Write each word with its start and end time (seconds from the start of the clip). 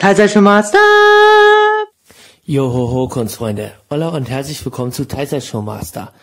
Teilzeit 0.00 0.34
Master. 0.36 0.78
Johoho, 2.46 3.06
Kunstfreunde. 3.08 3.72
Hola 3.90 4.08
und 4.08 4.30
herzlich 4.30 4.64
willkommen 4.64 4.92
zu 4.92 5.06
Teilzeit 5.06 5.44
Showmaster. 5.44 6.14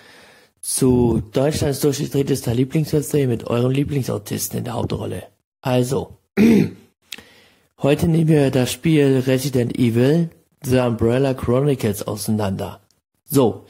Zu 0.62 1.22
Deutschlands 1.32 1.82
durchgedrehtester 1.82 2.56
Lieblingsserie 2.56 3.28
mit 3.28 3.46
eurem 3.46 3.70
Lieblingsautisten 3.70 4.58
in 4.58 4.64
der 4.64 4.74
Hauptrolle. 4.74 5.28
Also, 5.62 6.18
heute 7.84 8.08
nehmen 8.08 8.30
wir 8.30 8.50
das 8.50 8.72
Spiel 8.72 9.24
Resident 9.28 9.78
Evil 9.78 10.32
The 10.64 10.80
Umbrella 10.80 11.36
Chronicles 11.36 12.02
auseinander. 12.02 12.82
So. 13.26 13.68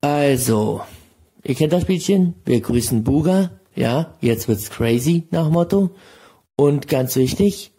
Also, 0.00 0.82
ihr 1.44 1.54
kennt 1.54 1.72
das 1.72 1.82
Spielchen. 1.82 2.34
Wir 2.44 2.60
grüßen 2.60 3.04
Buga. 3.04 3.52
Ja, 3.76 4.16
jetzt 4.20 4.48
wird's 4.48 4.70
crazy 4.70 5.28
nach 5.30 5.50
Motto. 5.50 5.90
Und 6.56 6.88
ganz 6.88 7.14
wichtig, 7.14 7.70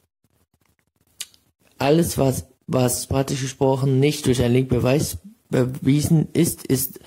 alles 1.86 2.18
was, 2.18 2.48
was 2.68 3.08
praktisch 3.08 3.42
gesprochen 3.42 4.00
nicht 4.00 4.26
durch 4.26 4.42
einen 4.42 4.54
Link 4.54 4.70
Beweis 4.70 5.20
bewiesen 5.50 6.28
ist, 6.34 6.66
ist, 6.66 7.00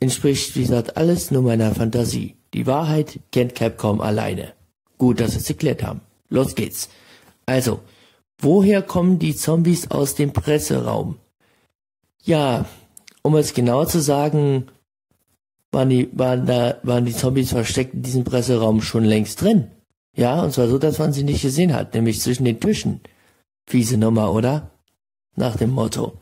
entspricht, 0.00 0.56
wie 0.56 0.62
gesagt, 0.62 0.96
alles 0.96 1.30
nur 1.30 1.42
meiner 1.42 1.74
Fantasie. 1.74 2.34
Die 2.52 2.66
Wahrheit 2.66 3.20
kennt 3.32 3.54
Capcom 3.54 4.00
alleine. 4.00 4.52
Gut, 4.98 5.20
dass 5.20 5.32
wir 5.32 5.40
es 5.40 5.46
geklärt 5.46 5.82
haben. 5.82 6.00
Los 6.28 6.54
geht's. 6.54 6.88
Also, 7.46 7.80
woher 8.38 8.82
kommen 8.82 9.18
die 9.18 9.36
Zombies 9.36 9.90
aus 9.90 10.14
dem 10.14 10.32
Presseraum? 10.32 11.16
Ja, 12.24 12.66
um 13.22 13.36
es 13.36 13.54
genau 13.54 13.84
zu 13.84 14.00
sagen, 14.00 14.66
waren 15.70 15.90
die, 15.90 16.08
waren 16.12 16.46
da, 16.46 16.78
waren 16.82 17.04
die 17.04 17.14
Zombies 17.14 17.50
versteckt 17.50 17.94
in 17.94 18.02
diesem 18.02 18.24
Presseraum 18.24 18.80
schon 18.82 19.04
längst 19.04 19.40
drin. 19.40 19.70
Ja, 20.16 20.42
und 20.42 20.52
zwar 20.52 20.68
so, 20.68 20.78
dass 20.78 20.98
man 20.98 21.12
sie 21.12 21.24
nicht 21.24 21.42
gesehen 21.42 21.74
hat, 21.74 21.94
nämlich 21.94 22.20
zwischen 22.20 22.44
den 22.44 22.58
Tischen. 22.58 23.00
Fiese 23.66 23.96
Nummer, 23.96 24.32
oder? 24.32 24.70
Nach 25.34 25.56
dem 25.56 25.70
Motto. 25.70 26.18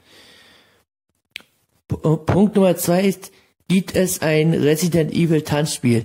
P 1.88 1.96
äh, 1.96 2.16
Punkt 2.16 2.56
Nummer 2.56 2.76
zwei 2.76 3.02
ist, 3.02 3.30
gibt 3.68 3.94
es 3.94 4.22
ein 4.22 4.54
Resident 4.54 5.12
Evil 5.12 5.42
Tanzspiel? 5.42 6.04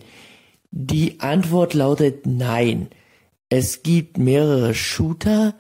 Die 0.72 1.20
Antwort 1.20 1.74
lautet 1.74 2.26
nein. 2.26 2.90
Es 3.50 3.82
gibt 3.82 4.18
mehrere 4.18 4.76
Shooter, 4.76 5.56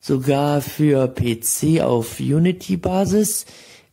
sogar 0.00 0.62
für 0.62 1.08
PC 1.08 1.82
auf 1.82 2.20
Unity-Basis. 2.20 3.44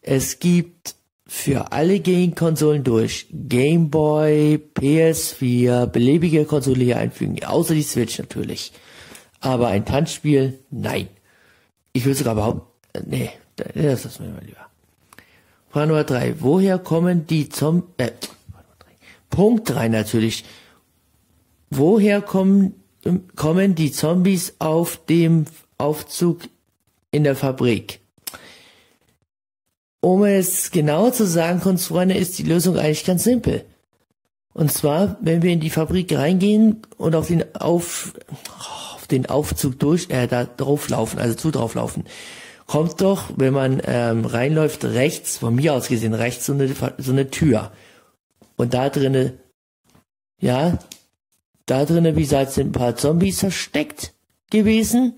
Es 0.02 0.40
gibt 0.40 0.96
für 1.28 1.72
alle 1.72 2.00
Game-Konsolen 2.00 2.84
durch 2.84 3.28
Game 3.32 3.90
Boy, 3.90 4.60
PS4, 4.76 5.86
beliebige 5.88 6.46
Konsole 6.46 6.84
hier 6.84 6.98
einfügen, 6.98 7.44
außer 7.44 7.74
die 7.74 7.84
Switch 7.84 8.20
natürlich. 8.20 8.72
Aber 9.40 9.68
ein 9.68 9.86
Tanzspiel, 9.86 10.60
nein. 10.70 11.08
Ich 11.94 12.06
will 12.06 12.16
sogar 12.16 12.36
behaupten, 12.36 12.68
äh, 12.94 13.02
nee, 13.06 13.30
das 13.56 14.04
lassen 14.04 14.26
wir 14.26 14.34
mal 14.34 14.44
lieber. 14.44 14.68
Frage 15.70 15.88
Nummer 15.88 16.04
drei. 16.04 16.36
Woher 16.40 16.80
kommen 16.80 17.28
die 17.28 17.50
Zombies, 17.50 17.90
äh, 17.98 18.12
Punkt 19.30 19.70
drei 19.70 19.88
natürlich. 19.88 20.44
Woher 21.70 22.22
kommen, 22.22 22.76
kommen 23.36 23.76
die 23.76 23.92
Zombies 23.92 24.56
auf 24.60 25.06
dem 25.06 25.46
Aufzug 25.78 26.42
in 27.12 27.24
der 27.24 27.36
Fabrik? 27.36 28.02
Um 30.02 30.24
es 30.24 30.72
genau 30.72 31.12
zu 31.12 31.26
sagen, 31.26 31.62
Kunstfreunde, 31.62 32.16
ist 32.16 32.38
die 32.40 32.44
Lösung 32.44 32.78
eigentlich 32.78 33.06
ganz 33.06 33.24
simpel. 33.24 33.64
Und 34.54 34.72
zwar, 34.72 35.18
wenn 35.22 35.42
wir 35.42 35.52
in 35.52 35.62
die 35.62 35.70
Fabrik 35.70 36.12
reingehen 36.14 36.82
und 36.98 37.16
auf 37.16 37.28
den 37.28 37.56
auf, 37.56 38.14
auf 38.30 38.81
den 39.12 39.28
Aufzug 39.28 39.80
durch, 39.80 40.10
äh, 40.10 40.28
da 40.28 40.46
drauflaufen, 40.46 41.20
also 41.20 41.36
zu 41.36 41.52
drauflaufen, 41.52 42.06
kommt 42.66 43.02
doch, 43.02 43.32
wenn 43.36 43.54
man 43.54 43.82
ähm, 43.86 44.26
reinläuft, 44.26 44.86
rechts, 44.86 45.38
von 45.38 45.56
mir 45.56 45.74
aus 45.74 45.88
gesehen, 45.88 46.14
rechts 46.14 46.46
so 46.46 46.54
eine, 46.54 46.74
so 46.98 47.12
eine 47.12 47.30
Tür. 47.30 47.72
Und 48.56 48.74
da 48.74 48.90
drinnen, 48.90 49.40
ja, 50.40 50.80
da 51.66 51.86
drinnen, 51.86 52.16
wie 52.16 52.22
gesagt, 52.22 52.52
sind 52.52 52.70
ein 52.70 52.72
paar 52.72 52.96
Zombies 52.96 53.40
versteckt 53.40 54.14
gewesen. 54.50 55.16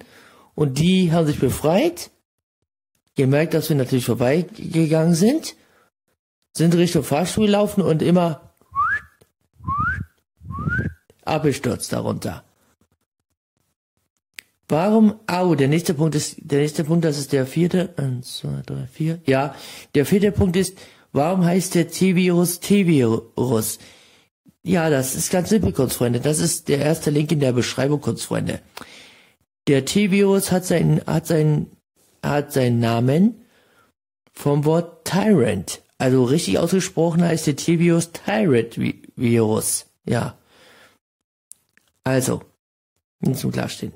Und 0.56 0.80
die 0.80 1.12
haben 1.12 1.28
sich 1.28 1.40
befreit 1.40 2.12
gemerkt, 3.16 3.54
dass 3.54 3.70
wir 3.70 3.76
natürlich 3.76 4.06
vorbeigegangen 4.06 5.16
sind, 5.16 5.56
sind 6.54 6.76
Richtung 6.76 7.04
Fahrstuhl 7.04 7.46
gelaufen 7.46 7.82
und 7.82 8.02
immer 8.02 8.54
abgestürzt 11.26 11.94
darunter. 11.94 12.44
Warum, 14.74 15.20
au, 15.28 15.54
der 15.54 15.68
nächste 15.68 15.94
Punkt 15.94 16.16
ist, 16.16 16.38
der 16.40 16.62
nächste 16.62 16.84
Punkt, 16.84 17.06
das 17.06 17.20
ist 17.20 17.32
der 17.32 17.46
vierte, 17.46 17.94
eins, 17.96 18.38
zwei, 18.38 18.64
drei, 18.66 18.88
vier, 18.88 19.22
ja, 19.28 19.54
der 19.94 20.04
vierte 20.04 20.32
Punkt 20.32 20.56
ist, 20.56 20.80
warum 21.12 21.46
heißt 21.46 21.76
der 21.76 21.90
T-Virus 21.90 22.60
T-Virus? 22.60 23.78
Ja, 24.64 24.90
das 24.90 25.14
ist 25.14 25.32
ganz 25.32 25.50
simpel, 25.50 25.74
Kunstfreunde. 25.74 26.22
Das 26.22 26.40
ist 26.40 26.70
der 26.70 26.80
erste 26.80 27.12
Link 27.12 27.32
in 27.32 27.40
der 27.40 27.52
Beschreibung, 27.52 28.02
Kunstfreunde. 28.02 28.62
Der 29.68 29.86
T-Virus 29.86 30.52
hat 30.52 30.66
seinen, 30.66 31.06
hat 31.06 31.28
seinen 31.28 31.68
hat 32.24 32.52
seinen 32.52 32.80
Namen 32.80 33.46
vom 34.32 34.66
Wort 34.66 35.06
Tyrant. 35.06 35.84
Also 36.00 36.24
richtig 36.24 36.58
ausgesprochen 36.58 37.22
heißt 37.22 37.46
der 37.46 37.58
T-Virus 37.58 38.12
Tyrant 38.12 38.80
Virus. 39.16 39.86
Ja. 40.04 40.36
Also, 42.04 42.42
nicht 43.20 43.40
zum 43.40 43.52
Klarstehen. 43.52 43.94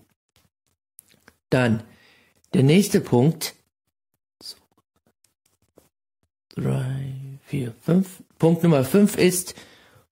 Dann, 1.50 1.84
der 2.54 2.64
nächste 2.64 3.02
Punkt. 3.02 3.56
Drei, 6.50 7.14
vier, 7.46 7.74
fünf. 7.82 8.24
Punkt 8.40 8.64
Nummer 8.64 8.84
fünf 8.84 9.18
ist, 9.18 9.56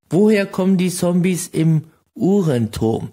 woher 0.10 0.46
kommen 0.46 0.78
die 0.78 0.90
Zombies 0.90 1.48
im 1.48 1.86
Uhrenturm? 2.14 3.12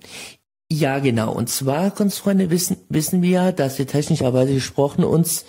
Ja, 0.71 1.00
genau. 1.00 1.33
Und 1.33 1.49
zwar, 1.49 1.91
Kunstfreunde, 1.91 2.50
wissen, 2.50 2.78
wissen 2.88 3.21
wir 3.21 3.31
ja, 3.31 3.53
dass 3.53 3.78
wir 3.78 3.87
technischerweise 3.87 4.54
gesprochen 4.54 5.04
uns, 5.04 5.44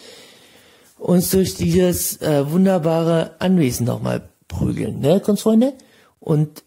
uns 0.97 1.29
durch 1.29 1.55
dieses 1.55 2.21
äh, 2.21 2.49
wunderbare 2.51 3.39
Anwesen 3.39 3.85
nochmal 3.85 4.29
prügeln, 4.47 4.99
ne, 4.99 5.19
Kunstfreunde? 5.19 5.73
Und 6.19 6.63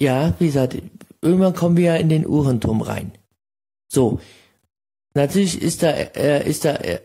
ja, 0.00 0.34
wie 0.38 0.46
gesagt, 0.46 0.76
irgendwann 1.20 1.54
kommen 1.54 1.76
wir 1.76 1.84
ja 1.84 1.96
in 1.96 2.08
den 2.08 2.26
Uhrenturm 2.26 2.80
rein. 2.80 3.12
So. 3.92 4.20
Natürlich 5.14 5.60
ist 5.60 5.82
da, 5.82 5.90
äh, 5.90 6.48
ist 6.48 6.64
da, 6.64 6.76
äh, 6.76 7.00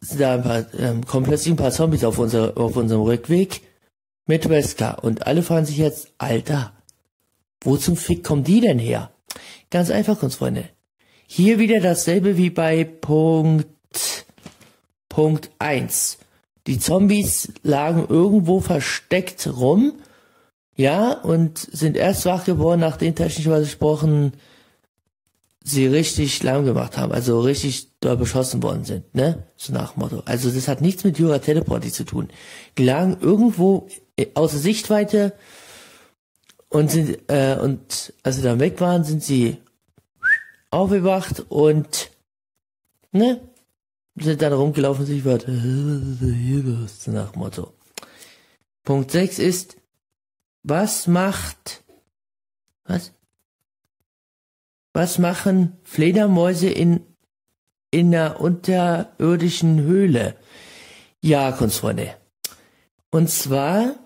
sind 0.00 0.20
da 0.20 0.34
ein 0.34 0.42
paar, 0.42 0.60
äh, 0.60 0.94
kommen 1.06 1.26
plötzlich 1.26 1.52
ein 1.52 1.58
paar 1.58 1.72
Zombies 1.72 2.04
auf, 2.04 2.18
unser, 2.18 2.56
auf 2.56 2.76
unserem 2.76 3.02
Rückweg 3.02 3.60
mit 4.24 4.48
Wesker. 4.48 5.04
Und 5.04 5.26
alle 5.26 5.42
fragen 5.42 5.66
sich 5.66 5.76
jetzt, 5.76 6.14
Alter, 6.16 6.72
wo 7.60 7.76
zum 7.76 7.98
Fick 7.98 8.24
kommen 8.24 8.44
die 8.44 8.62
denn 8.62 8.78
her? 8.78 9.10
Ganz 9.70 9.90
einfach, 9.90 10.18
Kunstfreunde. 10.18 10.70
Hier 11.26 11.58
wieder 11.58 11.80
dasselbe 11.80 12.38
wie 12.38 12.48
bei 12.48 12.84
Punkt, 12.84 13.66
Punkt 15.10 15.50
1. 15.58 16.18
Die 16.66 16.78
Zombies 16.78 17.52
lagen 17.62 18.06
irgendwo 18.08 18.60
versteckt 18.60 19.46
rum, 19.46 19.92
ja, 20.74 21.12
und 21.12 21.58
sind 21.58 21.98
erst 21.98 22.24
wach 22.24 22.46
geworden, 22.46 22.80
nachdem 22.80 23.14
technisch 23.14 23.44
gesprochen 23.44 24.32
sie 25.64 25.86
richtig 25.86 26.42
lahm 26.42 26.66
gemacht 26.66 26.98
haben, 26.98 27.10
also 27.10 27.40
richtig 27.40 27.88
dort 28.00 28.18
beschossen 28.20 28.62
worden 28.62 28.84
sind, 28.84 29.14
ne? 29.14 29.48
So 29.56 29.72
nach 29.72 29.96
Motto. 29.96 30.22
Also 30.26 30.50
das 30.50 30.68
hat 30.68 30.82
nichts 30.82 31.04
mit 31.04 31.18
Jura 31.18 31.38
Teleporti 31.38 31.90
zu 31.90 32.04
tun. 32.04 32.28
Die 32.76 32.84
lagen 32.84 33.16
irgendwo 33.20 33.88
außer 34.34 34.58
Sichtweite 34.58 35.32
und 36.68 36.90
sind, 36.90 37.18
äh, 37.28 37.56
und 37.60 38.12
als 38.22 38.36
sie 38.36 38.42
dann 38.42 38.60
weg 38.60 38.78
waren, 38.80 39.04
sind 39.04 39.24
sie 39.24 39.56
aufgewacht 40.70 41.46
und, 41.48 42.10
ne, 43.12 43.40
sind 44.16 44.42
dann 44.42 44.52
rumgelaufen, 44.52 45.06
sich 45.06 45.24
was, 45.24 45.46
nach 47.06 47.34
Motto. 47.36 47.72
Punkt 48.84 49.10
6 49.10 49.38
ist, 49.38 49.78
was 50.62 51.06
macht, 51.06 51.82
was? 52.84 53.12
Was 54.94 55.18
machen 55.18 55.76
Fledermäuse 55.82 56.70
in, 56.70 57.00
in 57.90 58.14
einer 58.14 58.40
unterirdischen 58.40 59.82
Höhle? 59.82 60.36
Ja, 61.20 61.52
Kunstfreunde. 61.52 62.14
Und 63.10 63.28
zwar, 63.28 63.96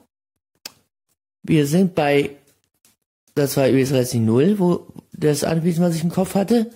wir 1.42 1.66
sind 1.66 1.94
bei 1.94 2.38
das 3.38 3.56
war 3.56 3.68
übrigens 3.68 3.92
Resi 3.92 4.18
0, 4.18 4.58
wo 4.58 4.86
das 5.12 5.44
Anwesen, 5.44 5.84
was 5.84 5.94
ich 5.94 6.02
im 6.02 6.10
Kopf 6.10 6.34
hatte. 6.34 6.70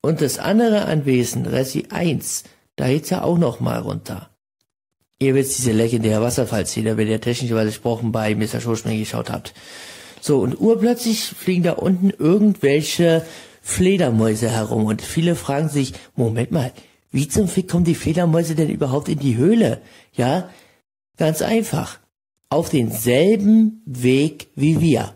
Und 0.00 0.22
das 0.22 0.38
andere 0.38 0.86
Anwesen, 0.86 1.44
Resi 1.44 1.86
1, 1.90 2.44
da 2.76 2.88
geht's 2.88 3.10
ja 3.10 3.22
auch 3.22 3.36
noch 3.36 3.60
mal 3.60 3.80
runter. 3.80 4.30
Ihr 5.18 5.34
wisst 5.34 5.58
diese 5.58 5.72
legendäre 5.72 6.22
Wasserfallszene, 6.22 6.96
wenn 6.96 7.08
ihr 7.08 7.20
technischerweise 7.20 7.68
gesprochen 7.68 8.12
bei 8.12 8.34
Mr. 8.34 8.60
Schoschmann 8.60 8.98
geschaut 8.98 9.30
habt. 9.30 9.52
So, 10.26 10.38
und 10.38 10.58
urplötzlich 10.58 11.22
fliegen 11.22 11.64
da 11.64 11.72
unten 11.72 12.08
irgendwelche 12.08 13.26
Fledermäuse 13.60 14.48
herum. 14.48 14.86
Und 14.86 15.02
viele 15.02 15.36
fragen 15.36 15.68
sich, 15.68 15.92
Moment 16.16 16.50
mal, 16.50 16.72
wie 17.10 17.28
zum 17.28 17.46
Fick 17.46 17.68
kommen 17.68 17.84
die 17.84 17.94
Fledermäuse 17.94 18.54
denn 18.54 18.70
überhaupt 18.70 19.10
in 19.10 19.18
die 19.18 19.36
Höhle? 19.36 19.82
Ja, 20.14 20.48
ganz 21.18 21.42
einfach. 21.42 21.98
Auf 22.48 22.70
denselben 22.70 23.82
Weg 23.84 24.48
wie 24.54 24.80
wir. 24.80 25.14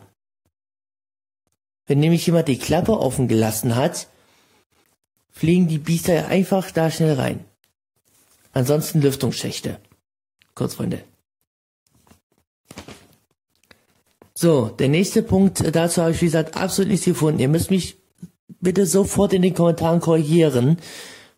Wenn 1.87 2.01
nämlich 2.01 2.27
jemand 2.27 2.49
die 2.49 2.59
Klappe 2.59 3.01
offen 3.01 3.29
gelassen 3.29 3.77
hat, 3.77 4.09
fliegen 5.31 5.69
die 5.69 5.79
Biester 5.79 6.29
einfach 6.29 6.71
da 6.71 6.91
schnell 6.91 7.15
rein. 7.15 7.47
Ansonsten 8.53 9.01
Lüftungsschächte. 9.01 9.81
Kurz, 10.55 10.75
Freunde. 10.75 11.03
So, 14.41 14.69
der 14.69 14.89
nächste 14.89 15.25
Punkt, 15.25 15.63
äh, 15.63 15.73
dazu 15.73 16.01
habe 16.01 16.13
ich, 16.13 16.23
wie 16.23 16.27
gesagt, 16.27 16.57
absolut 16.57 16.93
nichts 16.93 17.07
gefunden. 17.07 17.41
Ihr 17.41 17.49
müsst 17.49 17.73
mich 17.73 17.97
bitte 18.61 18.87
sofort 18.87 19.33
in 19.33 19.43
den 19.43 19.53
Kommentaren 19.53 19.99
korrigieren, 19.99 20.77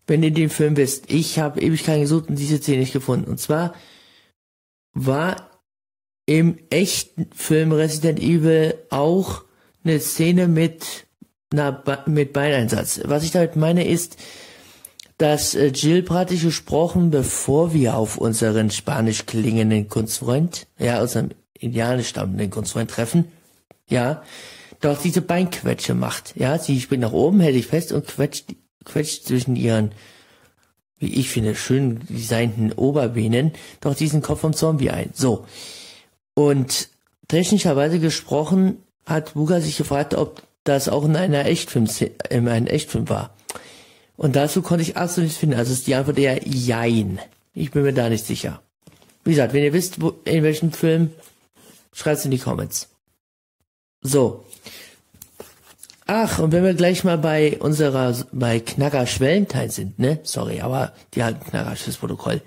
wenn 0.05 0.21
ihr 0.21 0.29
den 0.29 0.51
Film 0.51 0.77
wisst. 0.77 1.11
Ich 1.11 1.39
habe 1.39 1.61
Ewigkeiten 1.61 2.01
gesucht 2.01 2.29
und 2.29 2.37
diese 2.37 2.59
Szene 2.59 2.81
nicht 2.81 2.93
gefunden. 2.93 3.27
Und 3.27 3.39
zwar 3.39 3.73
war 4.93 5.49
im 6.27 6.59
echten 6.69 7.27
Film 7.33 7.71
Resident 7.71 8.19
Evil 8.19 8.75
auch 8.91 9.45
eine 9.83 9.99
Szene 9.99 10.47
mit, 10.47 11.07
na, 11.51 11.83
mit 12.05 12.33
Beineinsatz. 12.33 13.01
Was 13.05 13.23
ich 13.23 13.31
damit 13.31 13.55
meine 13.55 13.87
ist, 13.87 14.17
dass 15.17 15.55
äh, 15.55 15.69
Jill 15.69 16.03
praktisch 16.03 16.43
gesprochen, 16.43 17.09
bevor 17.09 17.73
wir 17.73 17.97
auf 17.97 18.19
unseren 18.19 18.69
spanisch 18.69 19.25
klingenden 19.25 19.89
Kunstfreund, 19.89 20.67
ja, 20.77 21.01
unserem 21.01 21.31
indianisch 21.61 22.09
stammenden 22.09 22.49
Kunstfreund 22.49 22.89
treffen, 22.89 23.25
ja, 23.87 24.23
doch 24.79 24.99
diese 24.99 25.21
Beinquetsche 25.21 25.93
macht, 25.93 26.35
ja, 26.35 26.57
sie 26.57 26.81
springt 26.81 27.03
nach 27.03 27.11
oben, 27.11 27.39
hält 27.39 27.55
sich 27.55 27.67
fest 27.67 27.91
und 27.91 28.07
quetscht, 28.07 28.55
quetscht 28.83 29.25
zwischen 29.25 29.55
ihren, 29.55 29.91
wie 30.97 31.13
ich 31.13 31.29
finde, 31.29 31.55
schön 31.55 32.01
designten 32.09 32.71
Oberbeinen, 32.73 33.51
doch 33.79 33.95
diesen 33.95 34.21
Kopf 34.21 34.41
vom 34.41 34.53
Zombie 34.53 34.89
ein. 34.89 35.11
So. 35.13 35.45
Und 36.33 36.89
technischerweise 37.27 37.99
gesprochen 37.99 38.77
hat 39.05 39.33
Buga 39.33 39.61
sich 39.61 39.77
gefragt, 39.77 40.15
ob 40.15 40.41
das 40.63 40.89
auch 40.89 41.05
in 41.05 41.15
einer 41.15 41.45
Echtfilm, 41.45 41.87
in 42.29 42.47
einem 42.47 42.67
Echtfilm 42.67 43.09
war. 43.09 43.35
Und 44.17 44.35
dazu 44.35 44.61
konnte 44.61 44.83
ich 44.83 44.97
absolut 44.97 45.27
nichts 45.27 45.39
finden. 45.39 45.55
Also 45.55 45.73
ist 45.73 45.87
die 45.87 45.95
Antwort 45.95 46.19
eher 46.19 46.39
Jein. 46.47 47.19
Ich 47.53 47.71
bin 47.71 47.83
mir 47.83 47.93
da 47.93 48.07
nicht 48.09 48.25
sicher. 48.25 48.61
Wie 49.23 49.31
gesagt, 49.31 49.53
wenn 49.53 49.63
ihr 49.63 49.73
wisst, 49.73 50.01
wo, 50.01 50.13
in 50.25 50.43
welchem 50.43 50.71
Film 50.71 51.11
Schreibt's 51.93 52.25
in 52.25 52.31
die 52.31 52.37
Comments. 52.37 52.89
So. 54.01 54.45
Ach, 56.07 56.39
und 56.39 56.51
wenn 56.51 56.63
wir 56.63 56.73
gleich 56.73 57.03
mal 57.03 57.17
bei 57.17 57.57
unserer, 57.59 58.15
bei 58.31 58.59
Knacker 58.59 59.05
Schwellenteil 59.07 59.71
sind, 59.71 59.99
ne? 59.99 60.19
Sorry, 60.23 60.61
aber 60.61 60.93
die 61.13 61.23
halten 61.23 61.45
Knacker 61.45 61.75
fürs 61.75 61.97
Protokoll. 61.97 62.41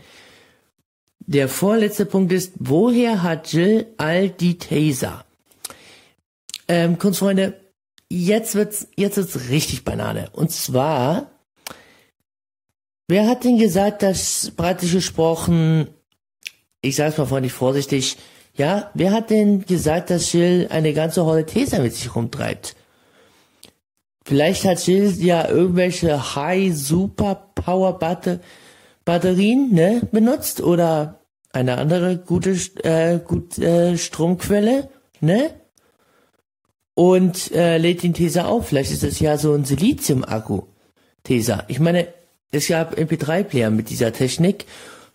Der 1.20 1.48
vorletzte 1.48 2.04
Punkt 2.04 2.32
ist, 2.32 2.52
woher 2.56 3.22
hat 3.22 3.52
Jill 3.52 3.86
all 3.96 4.28
die 4.28 4.58
Taser? 4.58 5.24
Ähm, 6.68 6.98
Kunstfreunde, 6.98 7.58
jetzt 8.10 8.54
wird's, 8.54 8.88
jetzt 8.96 9.16
wird's 9.16 9.48
richtig 9.48 9.84
Banane. 9.84 10.28
Und 10.32 10.52
zwar, 10.52 11.30
wer 13.08 13.26
hat 13.26 13.44
denn 13.44 13.58
gesagt, 13.58 14.02
dass 14.02 14.52
praktisch 14.56 14.92
gesprochen, 14.92 15.88
ich 16.82 16.96
sag's 16.96 17.16
mal 17.16 17.26
freundlich 17.26 17.52
vorsichtig, 17.54 18.18
ja, 18.56 18.90
wer 18.94 19.12
hat 19.12 19.30
denn 19.30 19.64
gesagt, 19.66 20.10
dass 20.10 20.32
Jill 20.32 20.68
eine 20.70 20.92
ganze 20.92 21.22
Rolle 21.22 21.44
Taser 21.44 21.80
mit 21.80 21.94
sich 21.94 22.14
rumtreibt? 22.14 22.76
Vielleicht 24.24 24.64
hat 24.64 24.86
Jill 24.86 25.12
ja 25.18 25.48
irgendwelche 25.48 26.34
High 26.34 26.74
Super 26.74 27.50
Power 27.54 27.98
Batterien, 29.04 29.72
ne, 29.72 30.08
benutzt 30.12 30.62
oder 30.62 31.20
eine 31.52 31.78
andere 31.78 32.16
gute 32.18 32.56
äh, 32.82 33.18
gut, 33.18 33.58
äh, 33.58 33.98
Stromquelle, 33.98 34.88
ne? 35.20 35.50
Und 36.94 37.50
äh, 37.52 37.76
lädt 37.76 38.02
den 38.02 38.14
Taser 38.14 38.48
auf. 38.48 38.68
Vielleicht 38.68 38.92
ist 38.92 39.02
das 39.02 39.18
ja 39.18 39.36
so 39.36 39.52
ein 39.52 39.64
Silizium-Akku. 39.64 40.62
Taser. 41.24 41.64
Ich 41.68 41.80
meine, 41.80 42.06
es 42.52 42.68
gab 42.68 42.96
MP3-Player 42.96 43.70
mit 43.70 43.90
dieser 43.90 44.12
Technik, 44.12 44.64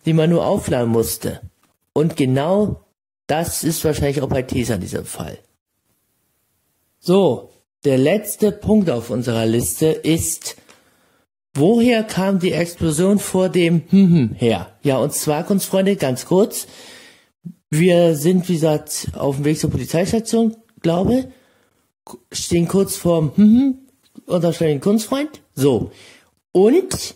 die 0.04 0.12
man 0.12 0.28
nur 0.28 0.44
aufladen 0.44 0.90
musste. 0.90 1.40
Und 1.94 2.16
genau 2.16 2.84
das 3.30 3.62
ist 3.62 3.84
wahrscheinlich 3.84 4.20
auch 4.20 4.28
bei 4.28 4.42
Tesa 4.42 4.76
dieser 4.76 5.04
Fall. 5.04 5.38
So, 6.98 7.50
der 7.84 7.96
letzte 7.96 8.50
Punkt 8.50 8.90
auf 8.90 9.10
unserer 9.10 9.46
Liste 9.46 9.86
ist, 9.86 10.56
woher 11.54 12.02
kam 12.02 12.40
die 12.40 12.52
Explosion 12.52 13.18
vor 13.18 13.48
dem 13.48 13.82
hm, 13.88 14.14
hm 14.14 14.32
her? 14.32 14.76
Ja, 14.82 14.98
und 14.98 15.14
zwar, 15.14 15.44
Kunstfreunde, 15.44 15.96
ganz 15.96 16.26
kurz. 16.26 16.66
Wir 17.70 18.16
sind, 18.16 18.48
wie 18.48 18.54
gesagt, 18.54 19.12
auf 19.14 19.36
dem 19.36 19.44
Weg 19.44 19.60
zur 19.60 19.70
Polizeistation, 19.70 20.56
glaube, 20.82 21.30
stehen 22.32 22.66
kurz 22.66 22.96
vorm 22.96 23.32
hm, 23.36 23.44
hm, 23.44 23.78
unterstellen 24.26 24.80
Kunstfreund. 24.80 25.40
So. 25.54 25.92
Und 26.50 27.14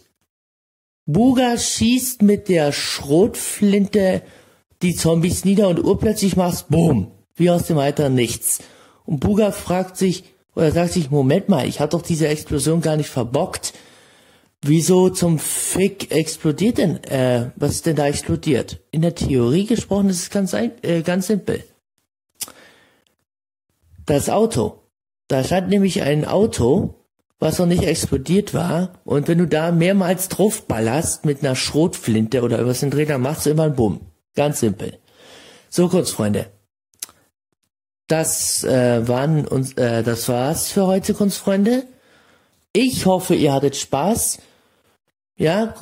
Buga 1.06 1.58
schießt 1.58 2.22
mit 2.22 2.48
der 2.48 2.70
Schrotflinte 2.72 4.22
die 4.84 4.94
Zombies 4.94 5.44
nieder 5.44 5.68
und 5.68 5.82
urplötzlich 5.82 6.36
machst 6.36 6.68
Boom, 6.68 7.10
wie 7.34 7.50
aus 7.50 7.66
dem 7.66 7.76
Weiteren 7.76 8.14
nichts. 8.14 8.60
Und 9.04 9.20
Buga 9.20 9.50
fragt 9.50 9.96
sich, 9.96 10.24
oder 10.54 10.70
sagt 10.70 10.92
sich, 10.92 11.10
Moment 11.10 11.48
mal, 11.48 11.66
ich 11.66 11.80
habe 11.80 11.90
doch 11.90 12.02
diese 12.02 12.28
Explosion 12.28 12.80
gar 12.80 12.96
nicht 12.96 13.08
verbockt. 13.08 13.72
Wieso 14.62 15.10
zum 15.10 15.38
Fick 15.38 16.10
explodiert 16.10 16.78
denn, 16.78 17.02
äh, 17.04 17.50
was 17.56 17.72
ist 17.72 17.86
denn 17.86 17.96
da 17.96 18.06
explodiert? 18.06 18.80
In 18.92 19.02
der 19.02 19.14
Theorie 19.14 19.66
gesprochen 19.66 20.08
ist 20.08 20.20
es 20.20 20.30
ganz, 20.30 20.52
äh, 20.52 21.02
ganz 21.02 21.26
simpel. 21.26 21.64
Das 24.06 24.28
Auto. 24.28 24.80
Da 25.28 25.42
stand 25.42 25.70
nämlich 25.70 26.02
ein 26.02 26.26
Auto, 26.26 26.94
was 27.38 27.58
noch 27.58 27.66
nicht 27.66 27.84
explodiert 27.84 28.54
war. 28.54 29.00
Und 29.04 29.28
wenn 29.28 29.38
du 29.38 29.46
da 29.46 29.72
mehrmals 29.72 30.28
draufballerst 30.28 31.24
mit 31.24 31.42
einer 31.42 31.56
Schrotflinte 31.56 32.42
oder 32.42 32.58
in 32.58 32.90
den 32.90 33.08
dann 33.08 33.22
machst 33.22 33.46
du 33.46 33.50
immer 33.50 33.64
einen 33.64 33.76
Bumm. 33.76 34.00
Ganz 34.34 34.60
simpel. 34.60 34.98
So 35.70 35.88
kurz, 35.88 36.10
Freunde. 36.10 36.50
Das 38.06 38.64
äh, 38.64 39.08
waren 39.08 39.46
uns, 39.46 39.72
äh, 39.74 40.02
das 40.02 40.28
war's 40.28 40.70
für 40.70 40.86
heute, 40.86 41.14
Kunstfreunde. 41.14 41.86
Ich 42.72 43.06
hoffe, 43.06 43.34
ihr 43.34 43.52
hattet 43.52 43.76
Spaß. 43.76 44.38
Ja, 45.36 45.74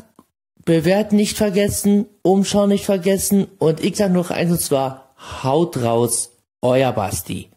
bewerten 0.65 1.17
nicht 1.17 1.37
vergessen, 1.37 2.07
umschauen 2.23 2.69
nicht 2.69 2.85
vergessen 2.85 3.49
und 3.59 3.81
ich 3.81 3.97
sag 3.97 4.13
noch 4.13 4.31
eins 4.31 4.53
und 4.53 4.61
zwar 4.61 5.15
haut 5.43 5.77
raus, 5.83 6.31
euer 6.61 6.93
Basti. 6.93 7.51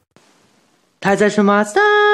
Teilzeit 0.99 1.37
Master. 1.37 2.04